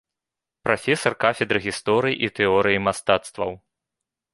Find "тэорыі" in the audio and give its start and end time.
2.41-2.85